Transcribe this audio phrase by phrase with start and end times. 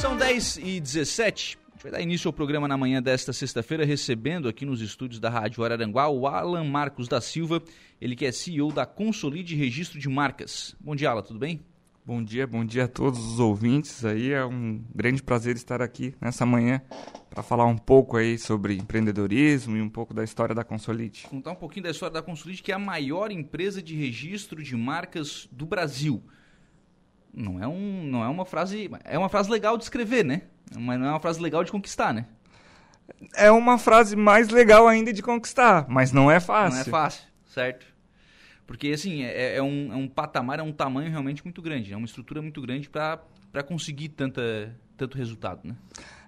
[0.00, 1.58] São 10 e 17.
[1.58, 5.20] A gente vai dar início ao programa na manhã desta sexta-feira, recebendo aqui nos estúdios
[5.20, 7.62] da Rádio Araranguá o Alan Marcos da Silva,
[8.00, 10.74] ele que é CEO da Consolide Registro de Marcas.
[10.80, 11.60] Bom dia, Alan, tudo bem?
[12.02, 14.32] Bom dia, bom dia a todos os ouvintes aí.
[14.32, 16.80] É um grande prazer estar aqui nessa manhã
[17.28, 21.26] para falar um pouco aí sobre empreendedorismo e um pouco da história da Consolide.
[21.28, 24.74] Contar um pouquinho da história da Consolide, que é a maior empresa de registro de
[24.74, 26.22] marcas do Brasil.
[27.32, 28.90] Não é, um, não é uma frase.
[29.04, 30.42] É uma frase legal de escrever, né?
[30.76, 32.26] Mas não é uma frase legal de conquistar, né?
[33.34, 36.74] É uma frase mais legal ainda de conquistar, mas não é fácil.
[36.74, 37.86] Não é fácil, certo?
[38.66, 41.92] Porque, assim, é, é, um, é um patamar, é um tamanho realmente muito grande.
[41.92, 45.74] É uma estrutura muito grande para conseguir tanta, tanto resultado, né?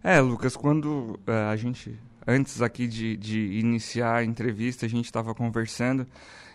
[0.03, 1.97] É, Lucas, quando uh, a gente,
[2.27, 6.05] antes aqui de, de iniciar a entrevista, a gente estava conversando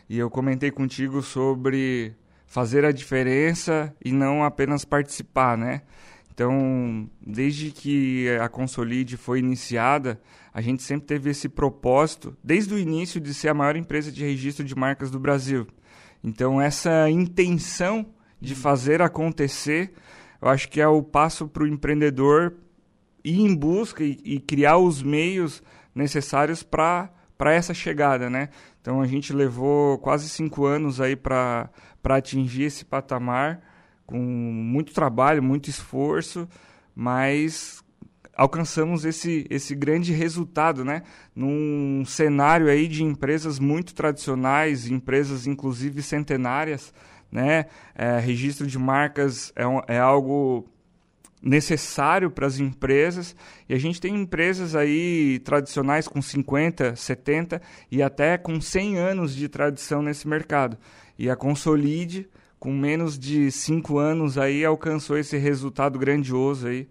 [0.10, 2.14] e eu comentei contigo sobre
[2.48, 5.82] fazer a diferença e não apenas participar, né?
[6.34, 10.22] Então, desde que a Consolide foi iniciada,
[10.54, 14.24] a gente sempre teve esse propósito, desde o início, de ser a maior empresa de
[14.24, 15.68] registro de marcas do Brasil.
[16.24, 18.06] Então, essa intenção
[18.40, 19.94] de fazer acontecer,
[20.42, 22.54] eu acho que é o passo para o empreendedor
[23.24, 25.62] ir em busca e, e criar os meios
[25.94, 27.10] necessários para
[27.46, 28.50] essa chegada, né?
[28.80, 31.70] Então, a gente levou quase cinco anos aí para
[32.04, 33.62] atingir esse patamar
[34.06, 36.48] com muito trabalho, muito esforço,
[36.96, 37.84] mas
[38.38, 41.02] alcançamos esse, esse grande resultado, né?
[41.36, 46.94] Num cenário aí de empresas muito tradicionais, empresas inclusive centenárias,
[47.32, 47.66] né?
[47.96, 50.70] É, registro de marcas é, um, é algo
[51.42, 53.36] necessário para as empresas
[53.70, 59.36] e a gente tem empresas aí tradicionais com 50, 70 e até com 100 anos
[59.36, 60.78] de tradição nesse mercado.
[61.18, 62.28] E a Consolide
[62.60, 66.88] com menos de cinco anos aí alcançou esse resultado grandioso aí,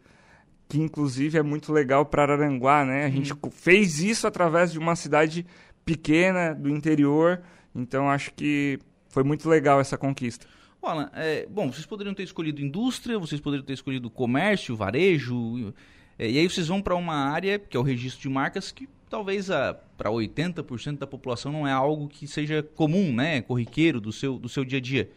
[0.68, 3.04] que inclusive é muito legal para Araranguá, né?
[3.04, 3.50] A gente uhum.
[3.50, 5.46] fez isso através de uma cidade
[5.84, 7.42] pequena do interior,
[7.74, 10.46] então acho que foi muito legal essa conquista.
[10.82, 15.74] Alan, é, bom, vocês poderiam ter escolhido indústria, vocês poderiam ter escolhido comércio, varejo,
[16.18, 18.88] é, e aí vocês vão para uma área que é o registro de marcas que
[19.08, 19.48] talvez
[19.96, 24.48] para 80% da população não é algo que seja comum, né, corriqueiro do seu, do
[24.48, 25.10] seu dia a dia.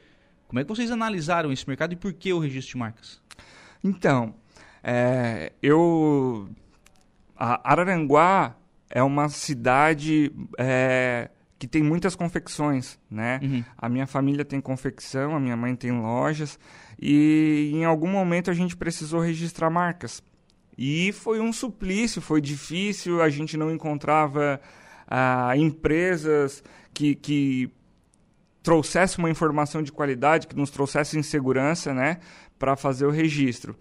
[0.47, 3.21] Como é que vocês analisaram esse mercado e por que o registro de marcas?
[3.83, 4.33] Então,
[4.83, 6.49] é, eu.
[7.37, 8.57] Araranguá
[8.89, 13.41] é uma cidade é, que tem muitas confecções, né?
[13.43, 13.63] Uhum.
[13.77, 16.57] A minha família tem confecção, a minha mãe tem lojas
[16.99, 20.23] e em algum momento a gente precisou registrar marcas.
[20.77, 24.61] E foi um suplício, foi difícil, a gente não encontrava
[25.05, 27.69] ah, empresas que, que
[28.63, 32.19] trouxesse uma informação de qualidade, que nos trouxesse insegurança, né,
[32.57, 33.75] para fazer o registro.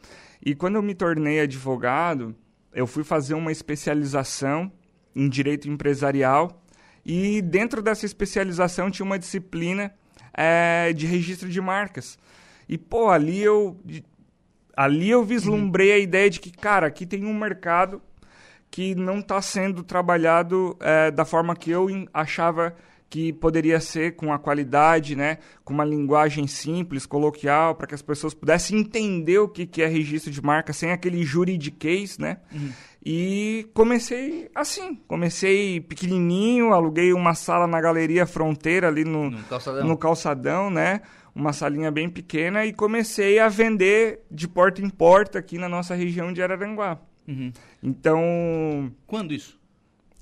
[0.45, 2.35] E quando eu me tornei advogado,
[2.73, 4.73] eu fui fazer uma especialização
[5.15, 6.65] em direito empresarial
[7.05, 9.93] e dentro dessa especialização tinha uma disciplina
[10.33, 12.19] é, de registro de marcas.
[12.69, 13.77] E pô, ali eu
[14.77, 18.01] ali eu vislumbrei a ideia de que, cara, aqui tem um mercado
[18.71, 22.77] que não está sendo trabalhado é, da forma que eu achava
[23.11, 28.03] que poderia ser com a qualidade, né, com uma linguagem simples, coloquial, para que as
[28.03, 32.39] pessoas pudessem entender o que, que é registro de marca sem aquele juridiquês, né?
[32.53, 32.71] Uhum.
[33.11, 39.87] E comecei assim, comecei pequenininho, aluguei uma sala na Galeria Fronteira ali no, no, calçadão.
[39.87, 41.01] no calçadão, né?
[41.35, 45.95] Uma salinha bem pequena e comecei a vender de porta em porta aqui na nossa
[45.95, 46.99] região de Araranguá.
[47.27, 47.51] Uhum.
[47.83, 48.93] Então...
[49.07, 49.58] Quando isso?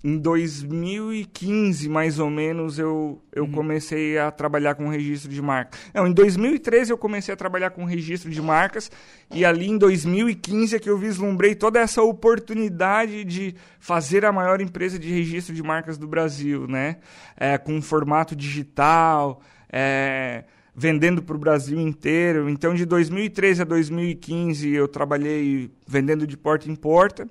[0.05, 3.51] Em 2015, mais ou menos, eu, eu uhum.
[3.51, 5.81] comecei a trabalhar com registro de marcas.
[5.93, 8.91] Não, em 2013 eu comecei a trabalhar com registro de marcas
[9.33, 14.61] e ali em 2015 é que eu vislumbrei toda essa oportunidade de fazer a maior
[14.61, 16.99] empresa de registro de marcas do Brasil, né?
[17.37, 19.41] É, com formato digital,
[19.73, 22.51] é, vendendo para o Brasil inteiro.
[22.51, 27.27] Então, de 2013 a 2015 eu trabalhei vendendo de porta em porta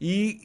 [0.00, 0.38] e,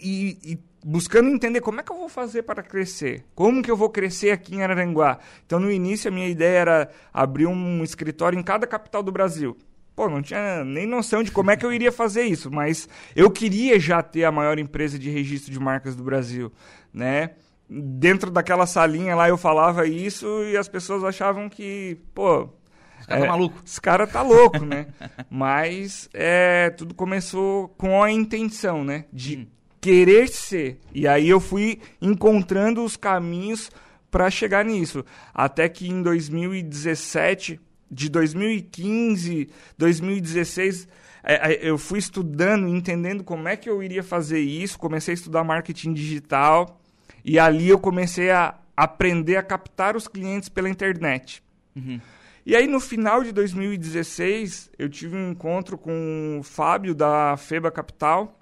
[0.44, 3.25] e, e buscando entender como é que eu vou fazer para crescer.
[3.33, 5.17] Como que eu vou crescer aqui em Araranguá?
[5.43, 9.57] Então, no início, a minha ideia era abrir um escritório em cada capital do Brasil.
[9.95, 13.31] Pô, não tinha nem noção de como é que eu iria fazer isso, mas eu
[13.31, 16.51] queria já ter a maior empresa de registro de marcas do Brasil,
[16.93, 17.31] né?
[17.67, 22.49] Dentro daquela salinha lá eu falava isso e as pessoas achavam que, pô,
[22.99, 23.61] esse cara tá é, tá maluco.
[23.65, 24.87] Esse cara tá louco, né?
[25.31, 29.05] Mas é, tudo começou com a intenção, né?
[29.11, 29.55] De hum
[29.85, 30.79] querer ser.
[30.91, 33.69] E aí eu fui encontrando os caminhos
[34.09, 35.05] para chegar nisso.
[35.31, 37.59] Até que em 2017,
[37.91, 39.47] de 2015,
[39.77, 40.87] 2016,
[41.23, 45.15] é, é, eu fui estudando, entendendo como é que eu iria fazer isso, comecei a
[45.15, 46.81] estudar marketing digital
[47.23, 51.43] e ali eu comecei a aprender a captar os clientes pela internet.
[51.75, 52.01] Uhum.
[52.43, 57.69] E aí, no final de 2016, eu tive um encontro com o Fábio da FEBA
[57.69, 58.35] Capital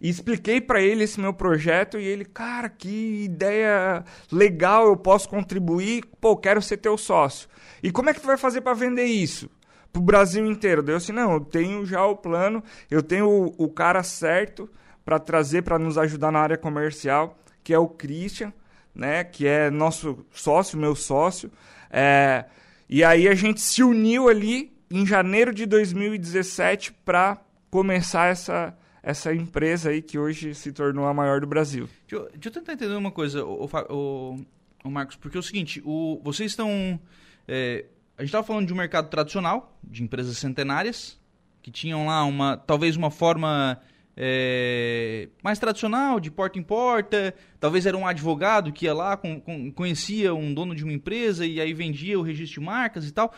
[0.00, 5.28] e expliquei para ele esse meu projeto e ele, cara, que ideia legal, eu posso
[5.28, 7.48] contribuir, pô, quero ser teu sócio.
[7.82, 9.50] E como é que tu vai fazer para vender isso?
[9.92, 10.82] Pro Brasil inteiro.
[10.82, 14.70] Deu assim, não, eu tenho já o plano, eu tenho o, o cara certo
[15.04, 18.52] para trazer para nos ajudar na área comercial, que é o Christian,
[18.94, 21.50] né, que é nosso sócio, meu sócio.
[21.90, 22.46] É,
[22.88, 27.38] e aí a gente se uniu ali em janeiro de 2017 para
[27.70, 31.88] começar essa, essa empresa aí que hoje se tornou a maior do Brasil.
[32.08, 34.36] Deixa eu, deixa eu tentar entender uma coisa, o, o,
[34.84, 37.00] o, Marcos, porque é o seguinte, o, vocês estão...
[37.48, 37.86] É,
[38.16, 41.18] a gente estava falando de um mercado tradicional, de empresas centenárias,
[41.62, 43.80] que tinham lá uma talvez uma forma
[44.16, 47.34] é, mais tradicional, de porta em porta.
[47.58, 51.46] Talvez era um advogado que ia lá, com, com, conhecia um dono de uma empresa
[51.46, 53.32] e aí vendia o registro de marcas e tal.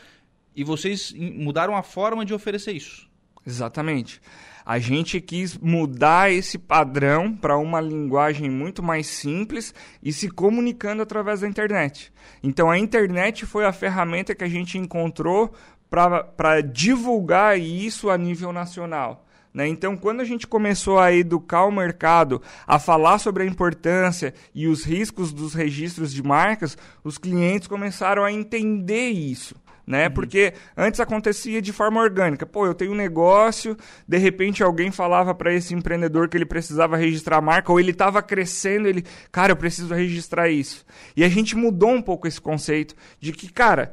[0.54, 3.08] E vocês mudaram a forma de oferecer isso.
[3.46, 4.20] Exatamente.
[4.64, 11.02] A gente quis mudar esse padrão para uma linguagem muito mais simples e se comunicando
[11.02, 12.12] através da internet.
[12.42, 15.52] Então a internet foi a ferramenta que a gente encontrou
[15.90, 19.26] para divulgar isso a nível nacional.
[19.52, 19.68] Né?
[19.68, 24.66] Então, quando a gente começou a educar o mercado, a falar sobre a importância e
[24.66, 29.54] os riscos dos registros de marcas, os clientes começaram a entender isso.
[29.86, 30.06] Né?
[30.06, 30.14] Uhum.
[30.14, 32.46] Porque antes acontecia de forma orgânica.
[32.46, 33.76] Pô, eu tenho um negócio,
[34.06, 37.90] de repente alguém falava para esse empreendedor que ele precisava registrar a marca, ou ele
[37.90, 40.84] estava crescendo, ele, cara, eu preciso registrar isso.
[41.16, 43.92] E a gente mudou um pouco esse conceito de que, cara,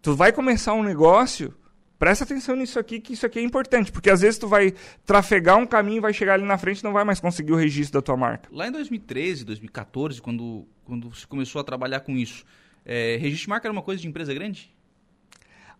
[0.00, 1.52] tu vai começar um negócio,
[1.98, 4.74] Presta atenção nisso aqui, que isso aqui é importante, porque às vezes tu vai
[5.06, 7.94] trafegar um caminho, vai chegar ali na frente e não vai mais conseguir o registro
[7.94, 8.50] da tua marca.
[8.52, 12.44] Lá em 2013, 2014, quando, quando você começou a trabalhar com isso,
[12.84, 14.75] é, registro de marca era uma coisa de empresa grande?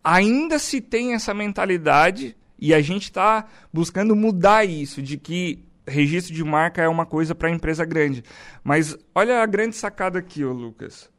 [0.07, 6.35] Ainda se tem essa mentalidade e a gente está buscando mudar isso, de que registro
[6.35, 8.23] de marca é uma coisa para empresa grande.
[8.63, 11.11] Mas olha a grande sacada aqui, ô Lucas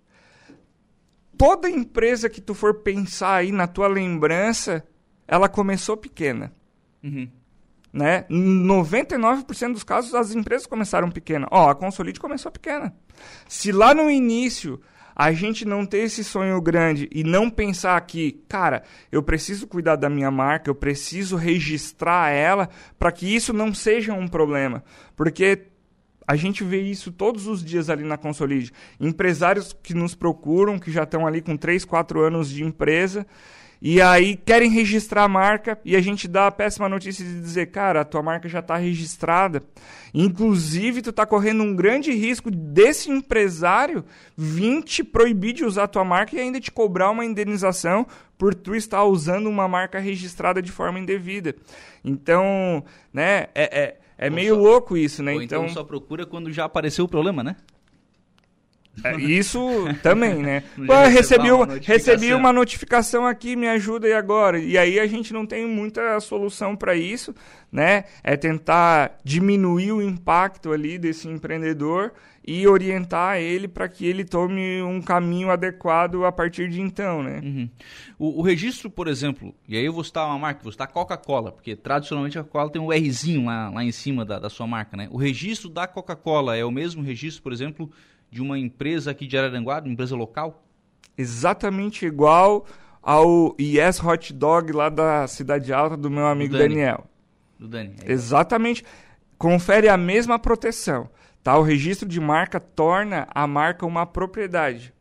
[1.38, 4.84] toda empresa que tu for pensar aí na tua lembrança,
[5.28, 6.52] ela começou pequena.
[7.04, 7.30] Uhum.
[7.94, 8.26] Né?
[8.30, 11.48] 99% dos casos as empresas começaram pequena.
[11.52, 12.94] Ó, a Consolide começou pequena.
[13.48, 14.82] Se lá no início
[15.20, 19.96] a gente não ter esse sonho grande e não pensar que, cara, eu preciso cuidar
[19.96, 22.70] da minha marca, eu preciso registrar ela
[23.00, 24.84] para que isso não seja um problema.
[25.16, 25.70] Porque
[26.28, 28.72] a gente vê isso todos os dias ali na Consolide.
[29.00, 33.26] Empresários que nos procuram, que já estão ali com 3, 4 anos de empresa,
[33.82, 37.68] e aí querem registrar a marca e a gente dá a péssima notícia de dizer,
[37.68, 39.64] cara, a tua marca já está registrada.
[40.14, 44.04] Inclusive, tu está correndo um grande risco desse empresário
[44.36, 48.08] vir te proibir de usar a tua marca e ainda te cobrar uma indenização
[48.38, 51.56] por tu estar usando uma marca registrada de forma indevida.
[52.04, 52.84] Então,
[53.14, 55.36] né, é, é é meio só, louco isso, né?
[55.36, 57.56] então, então só procura quando já apareceu o problema, né?
[59.04, 59.60] É, isso
[60.02, 60.64] também, né?
[60.76, 64.60] Pô, recebi, uma recebi uma notificação aqui, me ajuda aí agora.
[64.60, 67.34] E aí a gente não tem muita solução para isso,
[67.72, 68.06] né?
[68.24, 72.14] É tentar diminuir o impacto ali desse empreendedor
[72.48, 77.42] e orientar ele para que ele tome um caminho adequado a partir de então, né?
[77.44, 77.70] Uhum.
[78.18, 81.52] O, o, registro, por exemplo, e aí eu vou citar uma marca, vou citar Coca-Cola,
[81.52, 84.96] porque tradicionalmente a Coca-Cola tem um Rzinho lá, lá em cima da, da sua marca,
[84.96, 85.10] né?
[85.12, 87.92] O registro da Coca-Cola é o mesmo registro, por exemplo,
[88.30, 90.64] de uma empresa aqui de Araranguá, uma empresa local?
[91.18, 92.66] Exatamente igual
[93.02, 97.08] ao Yes Hot Dog lá da Cidade Alta do meu amigo do Daniel.
[97.58, 97.96] Do Dani.
[98.06, 98.84] É Exatamente.
[99.38, 101.10] Confere a mesma proteção.
[101.44, 101.58] Tá?
[101.58, 104.94] O registro de marca torna a marca uma propriedade.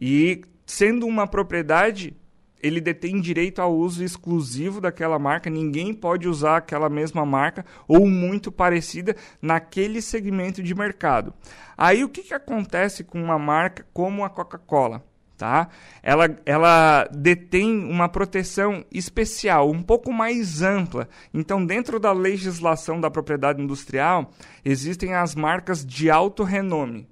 [0.00, 2.16] E sendo uma propriedade,
[2.62, 8.06] ele detém direito ao uso exclusivo daquela marca, ninguém pode usar aquela mesma marca ou
[8.06, 11.34] muito parecida naquele segmento de mercado.
[11.76, 15.02] Aí o que, que acontece com uma marca como a Coca-Cola?
[15.36, 15.68] Tá?
[16.04, 21.08] Ela, ela detém uma proteção especial, um pouco mais ampla.
[21.34, 24.30] Então, dentro da legislação da propriedade industrial,
[24.64, 27.08] existem as marcas de alto renome.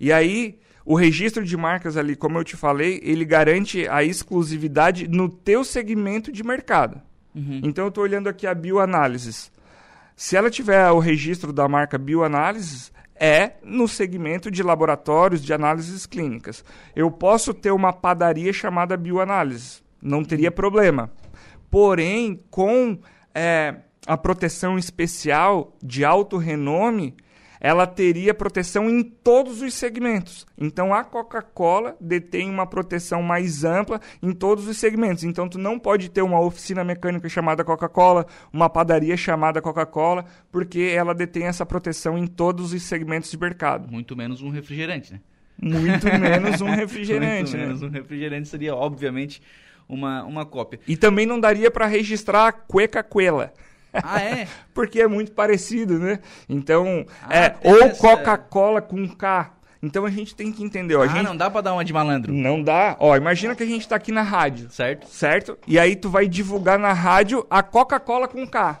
[0.00, 5.08] E aí, o registro de marcas ali, como eu te falei, ele garante a exclusividade
[5.08, 7.00] no teu segmento de mercado.
[7.34, 7.60] Uhum.
[7.62, 9.50] Então eu estou olhando aqui a bioanálises.
[10.14, 16.04] Se ela tiver o registro da marca bioanálises, é no segmento de laboratórios de análises
[16.04, 16.64] clínicas.
[16.94, 21.10] Eu posso ter uma padaria chamada bioanálises, não teria problema.
[21.70, 22.98] Porém, com
[23.34, 23.76] é,
[24.06, 27.16] a proteção especial de alto renome,
[27.64, 30.46] ela teria proteção em todos os segmentos.
[30.58, 35.24] Então a Coca-Cola detém uma proteção mais ampla em todos os segmentos.
[35.24, 40.92] Então tu não pode ter uma oficina mecânica chamada Coca-Cola, uma padaria chamada Coca-Cola, porque
[40.94, 43.90] ela detém essa proteção em todos os segmentos de mercado.
[43.90, 45.20] Muito menos um refrigerante, né?
[45.58, 47.52] Muito menos um refrigerante.
[47.52, 47.66] Muito né?
[47.66, 49.40] menos um refrigerante seria, obviamente,
[49.88, 50.80] uma, uma cópia.
[50.86, 53.54] E também não daria para registrar Cueca-Cuela.
[54.02, 54.48] Ah, é?
[54.72, 56.18] Porque é muito parecido, né?
[56.48, 59.52] Então, Ah, é, ou Coca-Cola com K.
[59.82, 61.84] Então a gente tem que entender, ó, a ah, gente não dá pra dar uma
[61.84, 62.96] de malandro, não dá.
[62.98, 65.06] Ó, imagina que a gente tá aqui na rádio, certo?
[65.06, 65.58] certo?
[65.66, 68.80] E aí tu vai divulgar na rádio a Coca-Cola com K.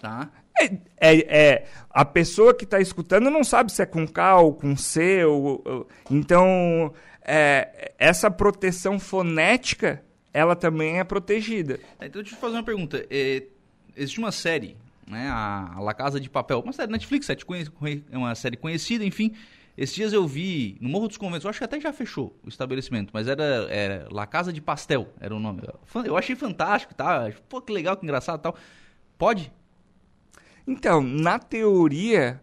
[0.00, 0.28] Tá.
[0.60, 0.64] É,
[1.00, 4.76] é, é, a pessoa que tá escutando não sabe se é com K ou com
[4.76, 5.24] C.
[5.24, 6.92] Ou, ou- então,
[7.24, 10.02] é, essa proteção fonética,
[10.32, 11.80] ela também é protegida.
[11.96, 13.04] Então deixa eu te fazer uma pergunta.
[13.96, 15.28] Existe uma série, né?
[15.28, 16.60] A, La Casa de Papel.
[16.60, 19.34] Uma série Netflix, é uma série conhecida, enfim.
[19.76, 22.48] Esses dias eu vi no Morro dos Conventos, eu acho que até já fechou o
[22.48, 25.62] estabelecimento, mas era, era La Casa de Pastel, era o nome.
[26.04, 27.32] Eu achei fantástico, tá?
[27.48, 28.54] Pô, que legal, que engraçado tal.
[29.18, 29.52] Pode?
[30.66, 32.40] Então, na teoria,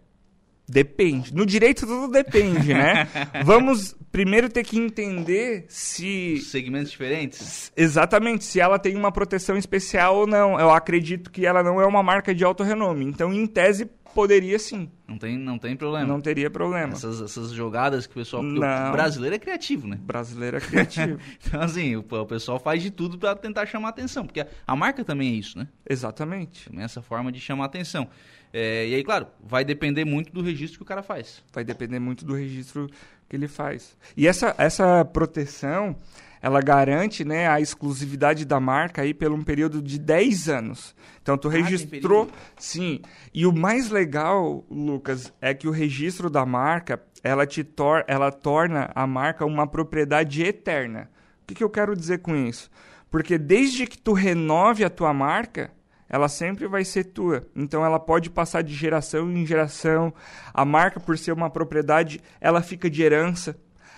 [0.67, 1.33] depende.
[1.33, 3.07] No direito tudo depende, né?
[3.43, 6.37] Vamos primeiro ter que entender se.
[6.37, 7.71] Segmentos diferentes?
[7.75, 10.59] Exatamente, se ela tem uma proteção especial ou não.
[10.59, 13.05] Eu acredito que ela não é uma marca de alto renome.
[13.05, 14.89] Então, em tese, poderia sim.
[15.07, 16.07] Não tem, não tem problema.
[16.07, 16.93] Não teria problema.
[16.93, 18.43] Essas, essas jogadas que o pessoal.
[18.43, 19.99] O brasileiro é criativo, né?
[20.01, 21.19] Brasileiro é criativo.
[21.45, 24.25] Então, assim, o, o pessoal faz de tudo pra tentar chamar atenção.
[24.25, 25.67] Porque a, a marca também é isso, né?
[25.89, 26.65] Exatamente.
[26.65, 28.07] Também é essa forma de chamar atenção.
[28.53, 31.43] É, e aí, claro, vai depender muito do registro que o cara faz.
[31.53, 32.89] Vai depender muito do registro
[33.29, 33.97] que ele faz.
[34.15, 35.95] E essa, essa proteção,
[36.41, 40.95] ela garante né, a exclusividade da marca aí por um período de 10 anos.
[41.21, 42.25] Então, tu Ah, registrou...
[42.25, 42.31] período.
[42.57, 43.01] Sim.
[43.33, 48.31] E o mais legal, Lucas, é que o registro da marca, ela, te tor ela
[48.31, 51.09] torna a marca uma propriedade eterna.
[51.43, 52.71] O que, que eu quero dizer com isso?
[53.09, 55.69] Porque desde que tu renove a tua marca,
[56.09, 57.45] ela sempre vai ser tua.
[57.55, 60.13] Então ela pode passar de geração em geração.
[60.53, 63.55] A marca, por ser uma propriedade, ela fica de herança.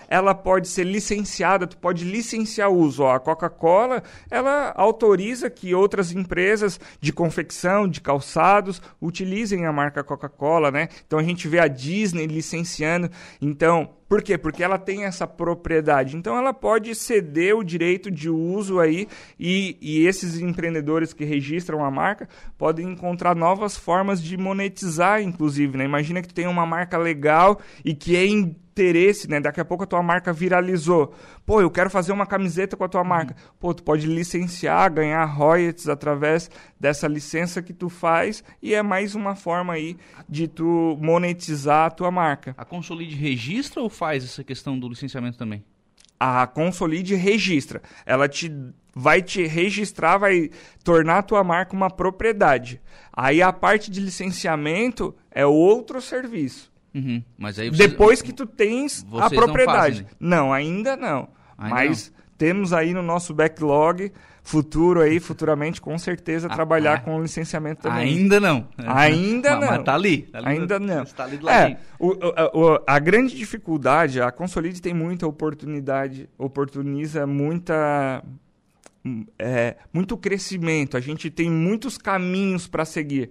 [0.07, 3.03] Ela pode ser licenciada, tu pode licenciar o uso.
[3.03, 10.03] Ó, a Coca-Cola, ela autoriza que outras empresas de confecção, de calçados, utilizem a marca
[10.03, 10.89] Coca-Cola, né?
[11.05, 13.09] Então a gente vê a Disney licenciando.
[13.41, 14.37] Então, por quê?
[14.37, 16.15] Porque ela tem essa propriedade.
[16.15, 19.07] Então ela pode ceder o direito de uso aí
[19.39, 25.79] e, e esses empreendedores que registram a marca podem encontrar novas formas de monetizar, inclusive.
[25.79, 25.85] Né?
[25.85, 29.39] Imagina que tem uma marca legal e que é interesse, né?
[29.39, 31.15] Daqui a pouco a tua marca viralizou.
[31.45, 33.35] Pô, eu quero fazer uma camiseta com a tua marca.
[33.59, 39.13] Pô, tu pode licenciar, ganhar royalties através dessa licença que tu faz e é mais
[39.13, 39.97] uma forma aí
[40.27, 42.53] de tu monetizar a tua marca.
[42.57, 45.63] A Consolide registra ou faz essa questão do licenciamento também?
[46.25, 47.81] a Consolide registra.
[48.05, 48.49] Ela te
[48.95, 50.49] vai te registrar, vai
[50.83, 52.79] tornar a tua marca uma propriedade.
[53.11, 56.71] Aí a parte de licenciamento é outro serviço.
[56.93, 57.23] Uhum.
[57.37, 57.71] Mas aí.
[57.71, 59.77] Depois que tu tens a não propriedade.
[59.77, 60.09] fazem, né?
[60.19, 61.27] Não, ainda não.
[61.57, 64.11] Ainda Mas temos aí no nosso backlog
[64.45, 66.99] futuro aí, futuramente, com certeza, Ah, trabalhar ah.
[66.99, 68.17] com licenciamento também.
[68.17, 68.67] Ainda não.
[68.77, 69.67] Ainda mas, não.
[69.77, 70.21] Mas tá ali.
[70.23, 71.05] tá ali Ainda do- não.
[71.05, 72.09] Tá ali do É, o,
[72.73, 78.21] o- a grande dificuldade, a Consolide tem muita oportunidade, oportuniza muita,
[79.39, 80.97] é, muito crescimento.
[80.97, 83.29] A gente tem muitos caminhos para seguir.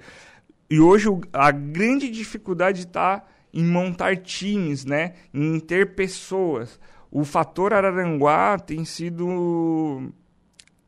[0.71, 5.15] E hoje a grande dificuldade está em montar times, né?
[5.33, 6.81] Em ter pessoas.
[7.11, 10.11] O fator Araranguá tem sido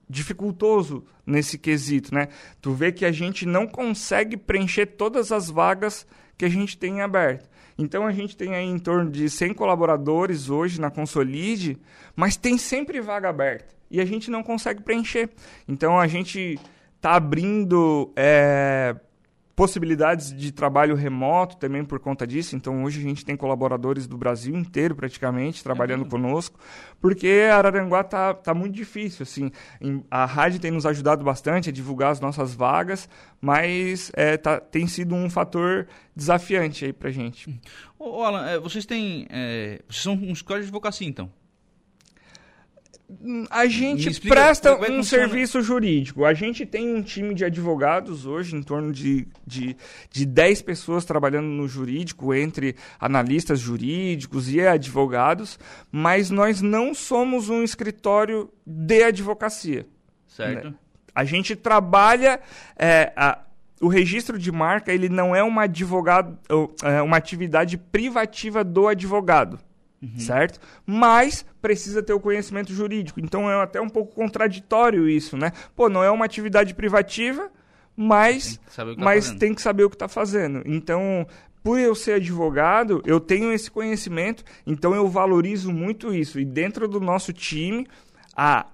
[0.08, 2.28] dificultoso nesse quesito, né?
[2.60, 6.06] Tu vê que a gente não consegue preencher todas as vagas
[6.36, 7.48] que a gente tem aberto.
[7.76, 11.78] Então a gente tem aí em torno de 100 colaboradores hoje na Consolide,
[12.14, 15.30] mas tem sempre vaga aberta e a gente não consegue preencher.
[15.68, 16.58] Então a gente
[16.96, 18.96] está abrindo é,
[19.56, 22.56] possibilidades de trabalho remoto também por conta disso.
[22.56, 26.58] Então hoje a gente tem colaboradores do Brasil inteiro praticamente trabalhando conosco,
[27.00, 29.50] porque Araranguá tá, tá muito difícil assim.
[30.10, 33.08] A rádio tem nos ajudado bastante a divulgar as nossas vagas,
[33.40, 37.60] mas é, tá- tem sido um fator desafiante aí pra gente.
[37.98, 39.26] Ô, ô, Alan, é, vocês têm...
[39.30, 41.30] é, vocês são um escritório de advocacia, então?
[43.50, 46.24] A gente explica presta é um serviço jurídico.
[46.24, 49.76] A gente tem um time de advogados hoje, em torno de, de,
[50.10, 55.58] de 10 pessoas trabalhando no jurídico, entre analistas jurídicos e advogados,
[55.90, 59.86] mas nós não somos um escritório de advocacia.
[60.28, 60.70] Certo?
[60.70, 60.74] Né?
[61.14, 62.40] A gente trabalha.
[62.76, 63.40] é, a-
[63.80, 66.38] o registro de marca ele não é uma advogado,
[66.82, 69.58] é uma atividade privativa do advogado.
[70.04, 70.18] Uhum.
[70.18, 70.60] Certo?
[70.86, 73.20] Mas precisa ter o conhecimento jurídico.
[73.20, 75.52] Então é até um pouco contraditório isso, né?
[75.74, 77.50] Pô, não é uma atividade privativa,
[77.96, 80.62] mas, tem tá mas tem que saber o que está fazendo.
[80.66, 81.26] Então,
[81.62, 86.38] por eu ser advogado, eu tenho esse conhecimento, então eu valorizo muito isso.
[86.38, 87.86] E dentro do nosso time,
[88.36, 88.66] a,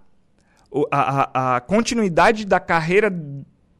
[0.90, 3.10] a, a continuidade da carreira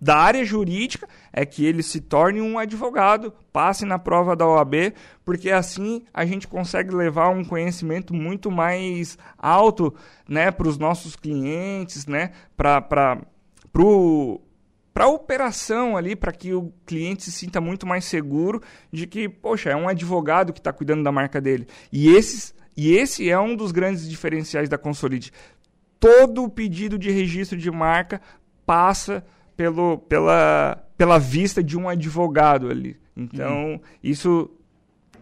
[0.01, 4.95] da área jurídica é que ele se torne um advogado, passe na prova da OAB,
[5.25, 9.95] porque assim a gente consegue levar um conhecimento muito mais alto
[10.27, 13.21] né, para os nossos clientes, né, para
[14.95, 19.69] a operação ali, para que o cliente se sinta muito mais seguro de que, poxa,
[19.69, 21.69] é um advogado que está cuidando da marca dele.
[21.93, 25.31] E, esses, e esse é um dos grandes diferenciais da Consolide.
[25.99, 28.23] Todo o pedido de registro de marca
[28.65, 29.23] passa
[29.61, 32.99] pelo, pela, pela vista de um advogado ali.
[33.15, 33.81] Então, uhum.
[34.03, 34.51] isso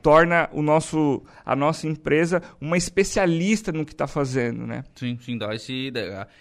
[0.01, 4.85] torna o nosso, a nossa empresa uma especialista no que está fazendo, né?
[4.95, 5.93] Sim, sim, dá esse,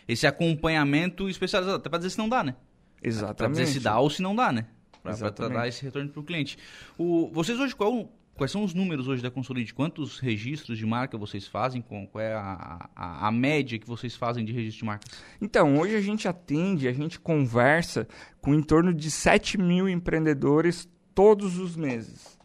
[0.08, 2.54] esse acompanhamento especializado, até para dizer se não dá, né?
[3.02, 3.38] Exatamente.
[3.38, 4.68] Para dizer se dá ou se não dá, né?
[5.02, 6.56] Para dar esse retorno para o cliente.
[7.00, 9.74] O, vocês hoje, qual, quais são os números hoje da Consolide?
[9.74, 11.82] Quantos registros de marca vocês fazem?
[11.82, 15.12] Qual é a, a, a, média que vocês fazem de registro de marcas?
[15.42, 18.08] Então, hoje a gente atende, a gente conversa
[18.40, 22.38] com em torno de 7 mil empreendedores todos os meses.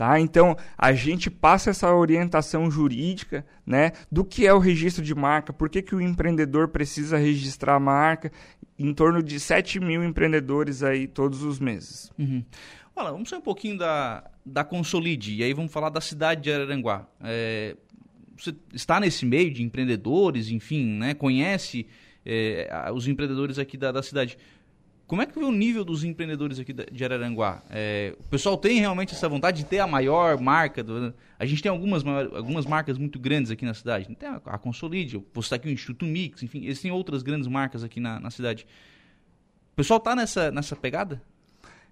[0.00, 0.18] Tá?
[0.18, 5.52] Então, a gente passa essa orientação jurídica né, do que é o registro de marca,
[5.52, 8.32] por que, que o empreendedor precisa registrar a marca,
[8.82, 12.10] em torno de 7 mil empreendedores aí todos os meses.
[12.18, 12.42] Uhum.
[12.96, 16.52] Olha, vamos sair um pouquinho da, da Consolide, e aí vamos falar da cidade de
[16.52, 17.06] Araranguá.
[17.22, 17.76] É,
[18.36, 21.86] você está nesse meio de empreendedores, enfim, né, conhece
[22.24, 24.38] é, os empreendedores aqui da, da cidade.
[25.10, 27.64] Como é que vê o nível dos empreendedores aqui de Araranguá?
[27.68, 30.84] É, o pessoal tem realmente essa vontade de ter a maior marca?
[30.84, 34.06] Do, a gente tem algumas, algumas marcas muito grandes aqui na cidade.
[34.14, 37.82] Tem a, a Consolide, vou citar aqui o Instituto Mix, enfim, existem outras grandes marcas
[37.82, 38.64] aqui na, na cidade.
[39.72, 41.20] O pessoal está nessa, nessa pegada?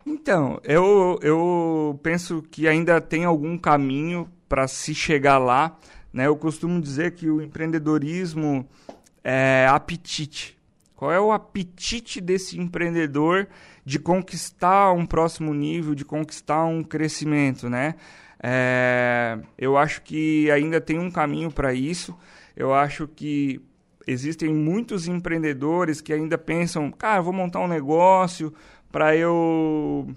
[0.07, 5.77] Então, eu, eu penso que ainda tem algum caminho para se chegar lá.
[6.13, 6.29] Né?
[6.29, 8.65] Eu costumo dizer que o empreendedorismo
[9.25, 10.57] é apetite.
[10.99, 13.47] Qual é o apetite desse empreendedor
[13.85, 17.95] de conquistar um próximo nível, de conquistar um crescimento, né?
[18.43, 22.19] É, eu acho que ainda tem um caminho para isso.
[22.57, 23.61] Eu acho que
[24.09, 28.53] existem muitos empreendedores que ainda pensam, cara, vou montar um negócio
[28.91, 30.13] para eu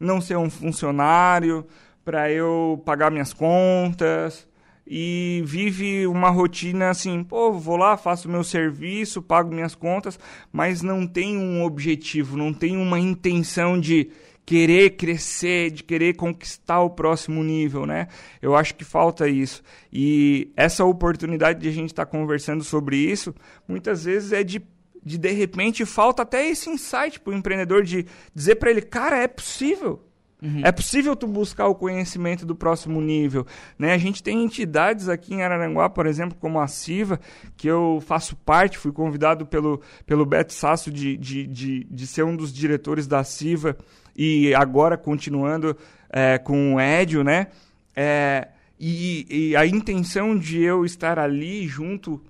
[0.00, 1.66] não ser um funcionário,
[2.02, 4.48] para eu pagar minhas contas,
[4.86, 10.18] e vive uma rotina assim, pô, vou lá, faço meu serviço, pago minhas contas,
[10.52, 14.10] mas não tem um objetivo, não tem uma intenção de
[14.44, 18.08] querer crescer, de querer conquistar o próximo nível, né?
[18.40, 19.62] Eu acho que falta isso.
[19.92, 23.34] E essa oportunidade de a gente estar tá conversando sobre isso,
[23.68, 24.60] muitas vezes é de
[25.04, 29.18] de de repente falta até esse insight para o empreendedor de dizer para ele, cara,
[29.18, 30.00] é possível.
[30.42, 30.62] Uhum.
[30.64, 33.46] É possível tu buscar o conhecimento do próximo nível.
[33.78, 33.92] Né?
[33.92, 37.20] A gente tem entidades aqui em Araranguá, por exemplo, como a CIVA,
[37.56, 42.24] que eu faço parte, fui convidado pelo, pelo Beto Sasso de, de, de, de ser
[42.24, 43.76] um dos diretores da CIVA
[44.16, 45.76] e agora continuando
[46.10, 47.46] é, com o Édio, né?
[47.94, 52.20] É, e, e a intenção de eu estar ali junto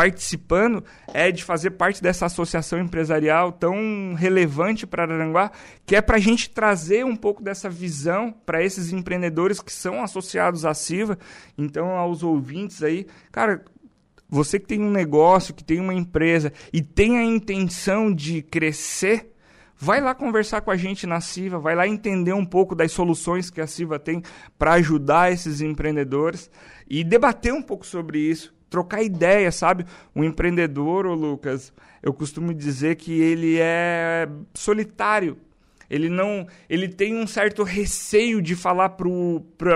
[0.00, 0.82] participando
[1.12, 5.52] é de fazer parte dessa associação empresarial tão relevante para Aranguá,
[5.84, 10.02] que é para a gente trazer um pouco dessa visão para esses empreendedores que são
[10.02, 11.18] associados à CIVA.
[11.58, 13.62] Então, aos ouvintes aí, cara,
[14.26, 19.34] você que tem um negócio, que tem uma empresa e tem a intenção de crescer,
[19.76, 23.50] vai lá conversar com a gente na CIVA, vai lá entender um pouco das soluções
[23.50, 24.22] que a CIVA tem
[24.58, 26.50] para ajudar esses empreendedores
[26.88, 29.84] e debater um pouco sobre isso trocar ideia, sabe?
[30.14, 35.36] Um empreendedor, ô Lucas, eu costumo dizer que ele é solitário.
[35.90, 38.90] Ele não, ele tem um certo receio de falar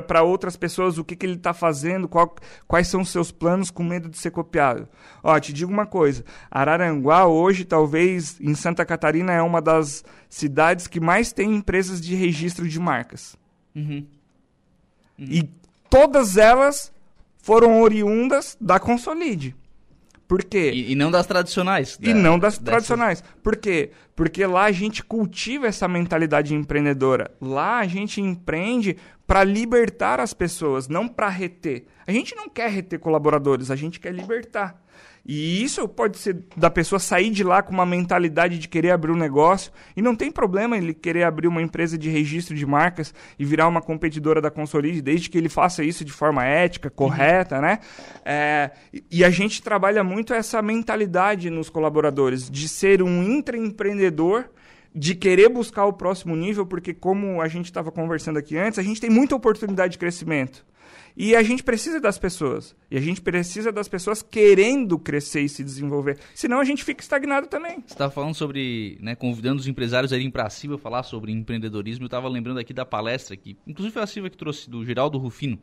[0.06, 2.32] para outras pessoas o que, que ele está fazendo, qual,
[2.68, 4.88] quais são os seus planos, com medo de ser copiado.
[5.24, 10.86] Ó, te digo uma coisa: Araranguá hoje, talvez em Santa Catarina, é uma das cidades
[10.86, 13.36] que mais tem empresas de registro de marcas.
[13.74, 14.06] Uhum.
[15.18, 15.26] Uhum.
[15.28, 15.50] E
[15.90, 16.92] todas elas
[17.44, 19.54] foram oriundas da Consolide.
[20.26, 20.70] Por quê?
[20.72, 21.98] E, e não das tradicionais.
[21.98, 23.22] Da, e não das tradicionais.
[23.42, 23.90] Por quê?
[24.16, 27.30] Porque lá a gente cultiva essa mentalidade empreendedora.
[27.38, 31.84] Lá a gente empreende para libertar as pessoas, não para reter.
[32.06, 34.82] A gente não quer reter colaboradores, a gente quer libertar.
[35.26, 39.10] E isso pode ser da pessoa sair de lá com uma mentalidade de querer abrir
[39.10, 39.72] um negócio.
[39.96, 43.66] E não tem problema ele querer abrir uma empresa de registro de marcas e virar
[43.66, 47.78] uma competidora da Consolide, desde que ele faça isso de forma ética, correta, né?
[48.24, 48.70] É,
[49.10, 54.44] e a gente trabalha muito essa mentalidade nos colaboradores, de ser um intraempreendedor
[54.94, 58.82] de querer buscar o próximo nível, porque como a gente estava conversando aqui antes, a
[58.82, 60.64] gente tem muita oportunidade de crescimento.
[61.16, 62.74] E a gente precisa das pessoas.
[62.90, 66.18] E a gente precisa das pessoas querendo crescer e se desenvolver.
[66.34, 67.76] Senão a gente fica estagnado também.
[67.86, 71.30] Você estava falando sobre, né, convidando os empresários a irem para a Silva falar sobre
[71.30, 72.04] empreendedorismo.
[72.04, 75.18] Eu estava lembrando aqui da palestra que, inclusive foi a Silva que trouxe, do Geraldo
[75.18, 75.58] Rufino.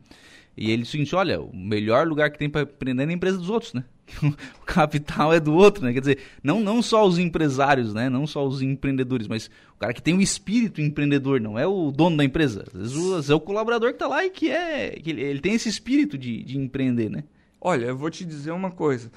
[0.56, 3.48] E ele disse olha, o melhor lugar que tem para empreender é na empresa dos
[3.48, 3.84] outros, né?
[4.22, 5.92] o capital é do outro, né?
[5.92, 8.10] Quer dizer, não, não só os empresários, né?
[8.10, 11.90] Não só os empreendedores, mas o cara que tem o espírito empreendedor, não é o
[11.90, 12.64] dono da empresa.
[12.74, 14.90] Às vezes é o colaborador que está lá e que é.
[14.90, 17.24] Que ele, ele tem esse espírito de, de empreender, né?
[17.60, 19.10] Olha, eu vou te dizer uma coisa.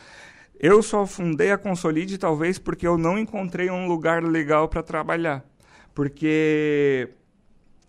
[0.59, 5.43] Eu só fundei a Consolide talvez porque eu não encontrei um lugar legal para trabalhar.
[5.93, 7.09] Porque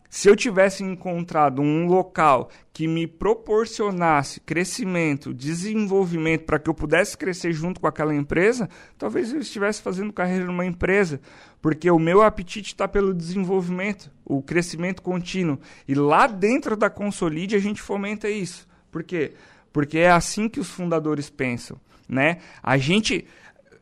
[0.09, 7.16] se eu tivesse encontrado um local que me proporcionasse crescimento, desenvolvimento para que eu pudesse
[7.16, 11.21] crescer junto com aquela empresa, talvez eu estivesse fazendo carreira numa empresa,
[11.61, 15.59] porque o meu apetite está pelo desenvolvimento, o crescimento contínuo.
[15.88, 18.69] E lá dentro da Consolide a gente fomenta isso.
[18.90, 19.33] Por quê?
[19.73, 22.38] Porque é assim que os fundadores pensam, né?
[22.62, 23.27] A gente,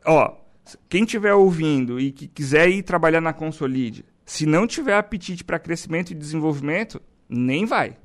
[0.05, 0.33] ó,
[0.89, 5.59] quem estiver ouvindo e que quiser ir trabalhar na Consolide, se não tiver apetite para
[5.59, 7.95] crescimento e desenvolvimento, nem vai.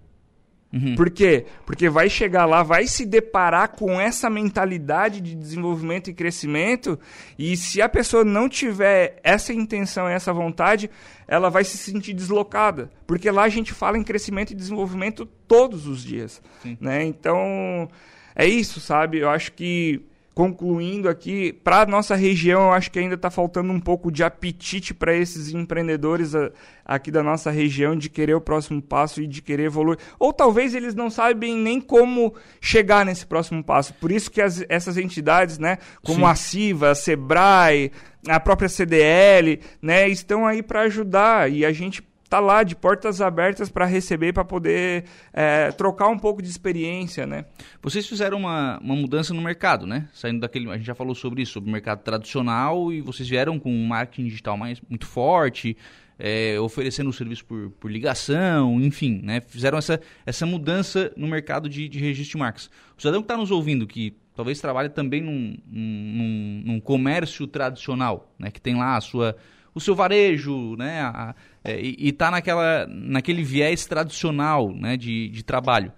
[0.73, 0.95] Uhum.
[0.95, 1.47] Por quê?
[1.67, 6.99] Porque vai chegar lá, vai se deparar com essa mentalidade de desenvolvimento e crescimento,
[7.37, 10.89] e se a pessoa não tiver essa intenção, essa vontade,
[11.27, 12.91] ela vai se sentir deslocada.
[13.07, 16.41] Porque lá a gente fala em crescimento e desenvolvimento todos os dias.
[16.81, 17.05] Né?
[17.05, 17.89] Então,
[18.37, 19.19] é isso, sabe?
[19.19, 20.03] Eu acho que
[20.35, 24.23] concluindo aqui, para a nossa região, eu acho que ainda está faltando um pouco de
[24.23, 26.51] apetite para esses empreendedores a,
[26.85, 29.99] aqui da nossa região de querer o próximo passo e de querer evoluir.
[30.19, 33.93] Ou talvez eles não sabem nem como chegar nesse próximo passo.
[33.95, 36.31] Por isso que as, essas entidades, né, como Sim.
[36.31, 37.93] a CIVA, a SEBRAE,
[38.29, 43.21] a própria CDL, né, estão aí para ajudar e a gente tá lá de portas
[43.21, 47.45] abertas para receber, para poder é, trocar um pouco de experiência, né?
[47.83, 50.09] Vocês fizeram uma, uma mudança no mercado, né?
[50.15, 53.59] Saindo daquele, a gente já falou sobre isso, sobre o mercado tradicional e vocês vieram
[53.59, 55.77] com um marketing digital mais muito forte,
[56.17, 59.41] é, oferecendo o serviço por, por ligação, enfim, né?
[59.41, 62.71] Fizeram essa, essa mudança no mercado de, de registro de marcas.
[62.97, 68.33] O cidadão que está nos ouvindo, que talvez trabalhe também num, num, num comércio tradicional,
[68.39, 68.53] né?
[68.53, 69.37] Que tem lá a sua
[69.75, 71.01] o seu varejo, né?
[71.03, 74.97] A, é, e está naquela, naquele viés tradicional né?
[74.97, 75.93] de, de trabalho.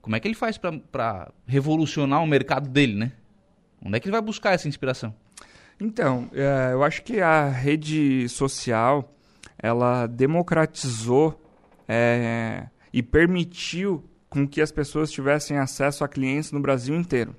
[0.00, 3.12] Como é que ele faz para revolucionar o mercado dele, né?
[3.84, 5.14] Onde é que ele vai buscar essa inspiração?
[5.80, 9.12] Então, é, eu acho que a rede social
[9.58, 11.40] ela democratizou
[11.88, 17.34] é, e permitiu com que as pessoas tivessem acesso a clientes no Brasil inteiro.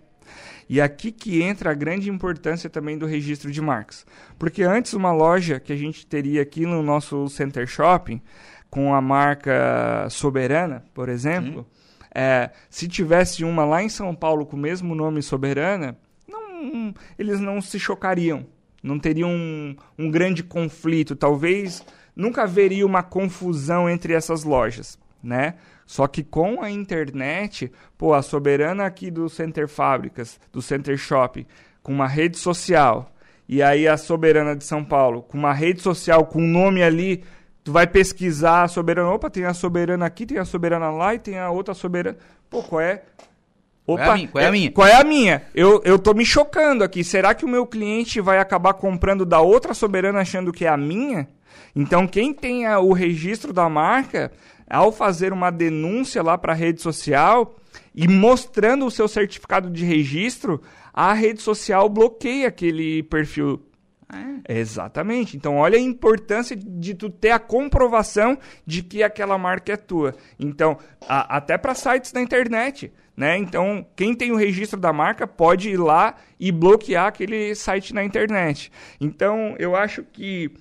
[0.69, 4.05] E aqui que entra a grande importância também do registro de marcas.
[4.37, 8.21] Porque antes uma loja que a gente teria aqui no nosso Center Shopping,
[8.69, 11.65] com a marca Soberana, por exemplo,
[12.13, 17.39] é, se tivesse uma lá em São Paulo com o mesmo nome Soberana, não, eles
[17.39, 18.45] não se chocariam.
[18.81, 21.15] Não teriam um, um grande conflito.
[21.15, 21.83] Talvez
[22.15, 25.55] nunca haveria uma confusão entre essas lojas, né?
[25.88, 31.45] Só que com a internet, pô, a soberana aqui do Center Fábricas, do Center Shopping,
[31.82, 33.10] com uma rede social,
[33.47, 37.23] e aí a soberana de São Paulo, com uma rede social, com um nome ali,
[37.63, 41.19] tu vai pesquisar a soberana, opa, tem a soberana aqui, tem a soberana lá e
[41.19, 42.17] tem a outra soberana.
[42.50, 43.04] Pô, qual é?
[43.86, 44.28] Opa, qual é a minha?
[44.28, 44.71] Qual é a minha?
[44.71, 45.43] Qual é a minha?
[45.56, 47.06] Eu, eu tô me chocando aqui.
[47.06, 50.76] Será que o meu cliente vai acabar comprando da outra soberana achando que é a
[50.76, 51.30] minha?
[51.73, 54.30] Então, quem tem a, o registro da marca
[54.69, 57.56] ao fazer uma denúncia lá para a rede social
[57.95, 60.62] e mostrando o seu certificado de registro,
[60.93, 63.63] a rede social bloqueia aquele perfil.
[64.47, 64.60] É.
[64.60, 65.36] Exatamente.
[65.36, 70.15] Então, olha a importância de tu ter a comprovação de que aquela marca é tua.
[70.39, 70.77] Então,
[71.08, 72.91] a, até para sites da internet.
[73.17, 73.38] Né?
[73.38, 78.03] Então, quem tem o registro da marca pode ir lá e bloquear aquele site na
[78.03, 78.71] internet.
[79.01, 80.51] Então, eu acho que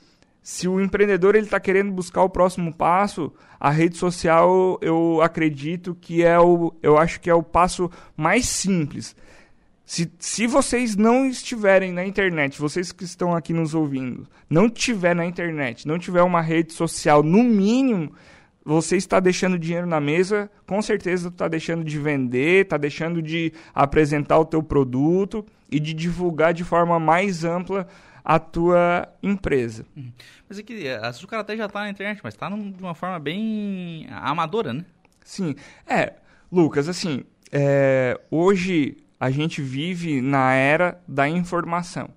[0.47, 5.93] se o empreendedor ele está querendo buscar o próximo passo, a rede social eu acredito
[6.01, 9.17] que é o, eu acho que é o passo mais simples.
[9.85, 15.17] Se, se vocês não estiverem na internet, vocês que estão aqui nos ouvindo, não tiver
[15.17, 18.13] na internet, não tiver uma rede social, no mínimo,
[18.65, 23.53] você está deixando dinheiro na mesa, com certeza está deixando de vender, está deixando de
[23.75, 27.89] apresentar o teu produto e de divulgar de forma mais ampla
[28.29, 29.87] a tua empresa.
[29.97, 30.11] Uhum.
[30.49, 32.83] Mas é que às vezes o cara até já está na internet, mas está de
[32.83, 34.85] uma forma bem amadora, né?
[35.23, 35.55] Sim.
[35.87, 36.15] É,
[36.51, 42.09] Lucas, assim, é, hoje a gente vive na era da informação.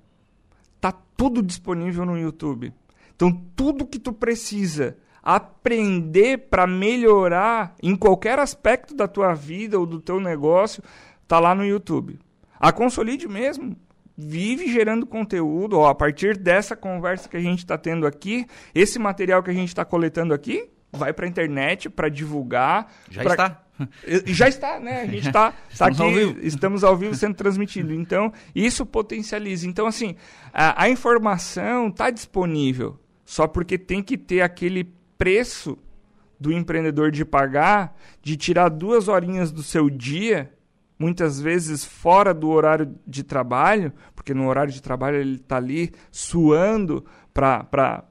[0.82, 2.74] Tá tudo disponível no YouTube.
[3.15, 9.86] Então, tudo que tu precisa aprender para melhorar em qualquer aspecto da tua vida ou
[9.86, 10.82] do teu negócio,
[11.28, 12.19] tá lá no YouTube.
[12.60, 13.78] A Consolide mesmo
[14.19, 18.99] vive gerando conteúdo, ó, a partir dessa conversa que a gente está tendo aqui, esse
[18.99, 22.91] material que a gente está coletando aqui, vai para a internet para divulgar.
[23.10, 23.32] Já pra...
[23.32, 23.63] está.
[24.25, 25.03] Já está, né?
[25.03, 26.10] A gente está tá aqui, ao
[26.41, 27.93] estamos ao vivo sendo transmitido.
[27.93, 29.65] Então, isso potencializa.
[29.65, 30.17] Então, assim,
[30.51, 35.77] a, a informação está disponível, só porque tem que ter aquele preço
[36.38, 40.51] do empreendedor de pagar, de tirar duas horinhas do seu dia,
[40.99, 45.93] muitas vezes fora do horário de trabalho, porque no horário de trabalho ele está ali
[46.12, 48.03] suando para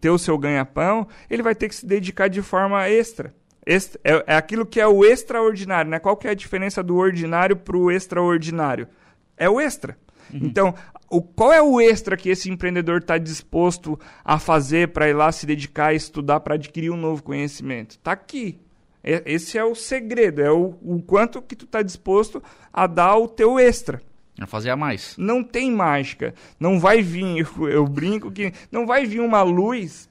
[0.00, 3.34] ter o seu ganha-pão, ele vai ter que se dedicar de forma extra.
[3.64, 5.90] extra é, é aquilo que é o extraordinário.
[5.90, 5.98] Né?
[5.98, 8.86] Qual que é a diferença do ordinário para o extraordinário?
[9.34, 9.96] É o extra.
[10.32, 10.40] Uhum.
[10.42, 10.74] Então,
[11.10, 15.32] o, qual é o extra que esse empreendedor está disposto a fazer para ir lá
[15.32, 17.92] se dedicar a estudar para adquirir um novo conhecimento?
[17.92, 18.60] Está aqui.
[19.04, 23.28] Esse é o segredo, é o, o quanto que tu está disposto a dar o
[23.28, 24.00] teu extra.
[24.40, 25.14] A fazer a mais.
[25.18, 26.34] Não tem mágica.
[26.58, 30.08] Não vai vir, eu, eu brinco que não vai vir uma luz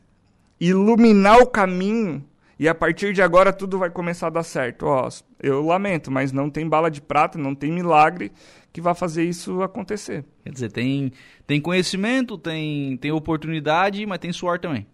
[0.59, 2.23] iluminar o caminho
[2.57, 4.85] e a partir de agora tudo vai começar a dar certo.
[4.85, 5.09] Ó,
[5.41, 8.31] eu lamento, mas não tem bala de prata, não tem milagre
[8.71, 10.23] que vai fazer isso acontecer.
[10.43, 11.11] Quer dizer, tem,
[11.45, 14.87] tem conhecimento, tem, tem oportunidade, mas tem suor também.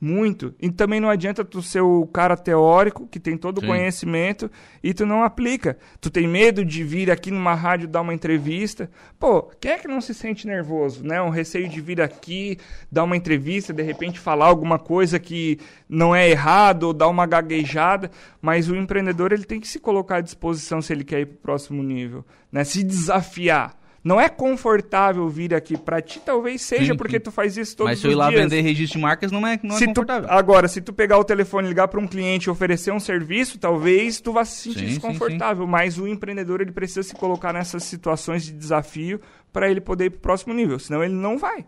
[0.00, 0.54] Muito.
[0.58, 4.50] E também não adianta tu ser o cara teórico, que tem todo o conhecimento,
[4.82, 5.76] e tu não aplica.
[6.00, 8.90] Tu tem medo de vir aqui numa rádio dar uma entrevista.
[9.18, 11.20] Pô, quem é que não se sente nervoso, né?
[11.20, 12.56] Um receio de vir aqui,
[12.90, 17.26] dar uma entrevista, de repente falar alguma coisa que não é errado, ou dar uma
[17.26, 18.10] gaguejada.
[18.40, 21.34] Mas o empreendedor, ele tem que se colocar à disposição se ele quer ir para
[21.34, 22.64] o próximo nível, né?
[22.64, 23.79] Se desafiar.
[24.02, 27.20] Não é confortável vir aqui para ti, talvez seja sim, porque sim.
[27.20, 28.16] tu faz isso todos os dias.
[28.16, 30.28] Mas se eu ir lá vender registro de marcas, não é, não é confortável.
[30.28, 33.58] Tu, agora, se tu pegar o telefone, ligar para um cliente e oferecer um serviço,
[33.58, 35.66] talvez tu vá se sentir sim, desconfortável.
[35.66, 39.20] Mas o empreendedor ele precisa se colocar nessas situações de desafio
[39.52, 41.66] para ele poder ir para o próximo nível, senão ele não vai.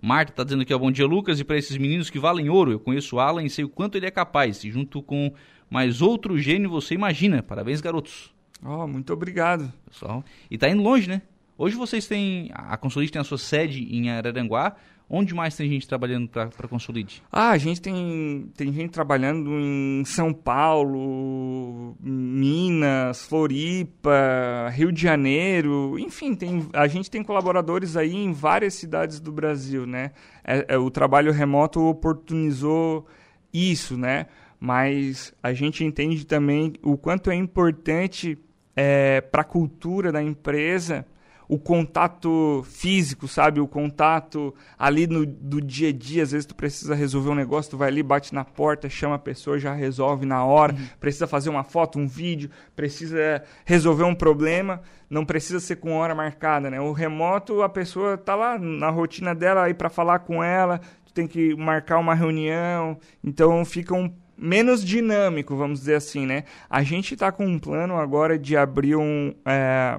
[0.00, 2.72] Marta está dizendo aqui, ó, bom dia Lucas, e para esses meninos que valem ouro,
[2.72, 5.32] eu conheço o Alan e sei o quanto ele é capaz, e junto com
[5.70, 7.42] mais outro gênio você imagina.
[7.42, 8.32] Parabéns, garotos.
[8.64, 9.72] Oh, muito obrigado.
[9.88, 10.24] Pessoal.
[10.50, 11.22] E tá indo longe, né?
[11.60, 14.76] Hoje vocês têm, a Consolide tem a sua sede em Araranguá.
[15.10, 17.20] Onde mais tem gente trabalhando para a Consolide?
[17.32, 25.98] Ah, a gente tem, tem gente trabalhando em São Paulo, Minas, Floripa, Rio de Janeiro,
[25.98, 30.12] enfim, tem, a gente tem colaboradores aí em várias cidades do Brasil, né?
[30.44, 33.06] É, é, o trabalho remoto oportunizou
[33.52, 34.26] isso, né?
[34.60, 38.38] Mas a gente entende também o quanto é importante
[38.76, 41.04] é, para a cultura da empresa
[41.48, 43.58] o contato físico, sabe?
[43.58, 46.22] O contato ali no, do dia a dia.
[46.22, 49.18] Às vezes tu precisa resolver um negócio, tu vai ali, bate na porta, chama a
[49.18, 50.74] pessoa, já resolve na hora.
[50.74, 50.86] Uhum.
[51.00, 54.82] Precisa fazer uma foto, um vídeo, precisa resolver um problema.
[55.08, 56.78] Não precisa ser com hora marcada, né?
[56.78, 61.14] O remoto, a pessoa tá lá na rotina dela aí para falar com ela, tu
[61.14, 62.98] tem que marcar uma reunião.
[63.24, 66.44] Então fica um menos dinâmico, vamos dizer assim, né?
[66.68, 69.34] A gente está com um plano agora de abrir um...
[69.46, 69.98] É,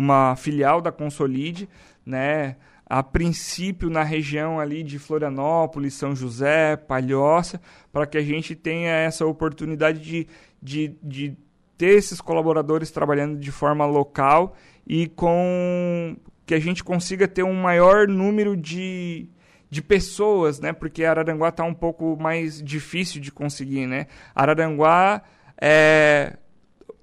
[0.00, 1.68] uma filial da Consolide,
[2.04, 2.56] né?
[2.86, 7.60] A princípio na região ali de Florianópolis, São José, Palhoça,
[7.92, 10.26] para que a gente tenha essa oportunidade de,
[10.60, 11.36] de, de
[11.78, 17.54] ter esses colaboradores trabalhando de forma local e com que a gente consiga ter um
[17.54, 19.28] maior número de,
[19.70, 20.72] de pessoas, né?
[20.72, 24.08] Porque Araranguá está um pouco mais difícil de conseguir, né?
[24.34, 25.22] Araranguá
[25.60, 26.36] é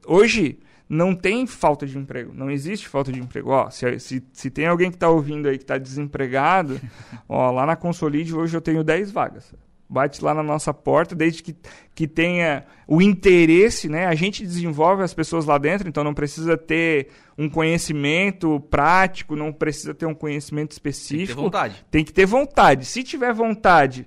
[0.06, 3.52] hoje não tem falta de emprego, não existe falta de emprego.
[3.52, 6.80] Ó, se, se, se tem alguém que está ouvindo aí que está desempregado,
[7.28, 9.54] ó, lá na Consolide hoje eu tenho 10 vagas.
[9.90, 11.56] Bate lá na nossa porta, desde que,
[11.96, 14.06] que tenha o interesse, né?
[14.06, 19.54] A gente desenvolve as pessoas lá dentro, então não precisa ter um conhecimento prático, não
[19.54, 21.18] precisa ter um conhecimento específico.
[21.18, 21.86] Tem que ter vontade.
[21.90, 22.86] Tem que ter vontade.
[22.86, 24.06] Se tiver vontade,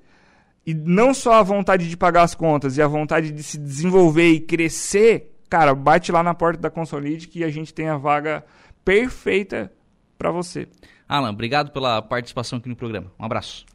[0.66, 4.30] e não só a vontade de pagar as contas e a vontade de se desenvolver
[4.30, 8.44] e crescer, cara, bate lá na porta da Consolide que a gente tem a vaga
[8.84, 9.70] perfeita
[10.16, 10.68] para você.
[11.08, 13.10] Alan, obrigado pela participação aqui no programa.
[13.18, 13.66] Um abraço.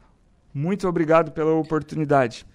[0.54, 2.46] Muito obrigado pela oportunidade.